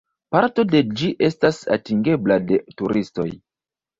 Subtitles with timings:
[0.35, 3.29] Parto de ĝi estas atingebla de turistoj.